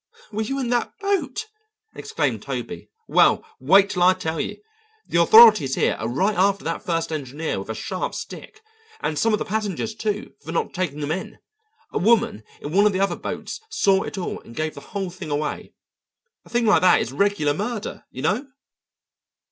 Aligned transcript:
"Were 0.31 0.41
you 0.41 0.57
in 0.57 0.69
that 0.69 0.97
boat?" 0.99 1.45
exclaimed 1.93 2.41
Toby. 2.41 2.89
"Well, 3.07 3.45
wait 3.59 3.91
till 3.91 4.01
I 4.01 4.15
tell 4.15 4.39
you; 4.41 4.57
the 5.05 5.21
authorities 5.21 5.75
here 5.75 5.95
are 5.99 6.07
right 6.07 6.35
after 6.35 6.63
that 6.63 6.81
first 6.81 7.11
engineer 7.11 7.59
with 7.59 7.69
a 7.69 7.75
sharp 7.75 8.15
stick, 8.15 8.61
and 9.01 9.19
some 9.19 9.31
of 9.31 9.37
the 9.37 9.45
passengers, 9.45 9.93
too, 9.93 10.31
for 10.43 10.51
not 10.51 10.73
taking 10.73 11.01
him 11.01 11.11
in. 11.11 11.37
A 11.93 11.99
woman 11.99 12.41
in 12.61 12.71
one 12.71 12.87
of 12.87 12.93
the 12.93 12.99
other 12.99 13.15
boats 13.15 13.61
saw 13.69 14.01
it 14.01 14.17
all 14.17 14.41
and 14.41 14.55
gave 14.55 14.73
the 14.73 14.81
whole 14.81 15.11
thing 15.11 15.29
away. 15.29 15.75
A 16.45 16.49
thing 16.49 16.65
like 16.65 16.81
that 16.81 16.99
is 16.99 17.13
regular 17.13 17.53
murder, 17.53 18.05
you 18.09 18.23
know." 18.23 18.47